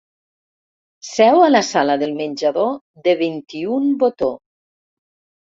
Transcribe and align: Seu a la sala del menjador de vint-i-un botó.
Seu 1.09 1.41
a 1.49 1.49
la 1.51 1.61
sala 1.67 1.97
del 2.03 2.15
menjador 2.21 2.73
de 3.09 3.15
vint-i-un 3.21 3.89
botó. 4.05 4.35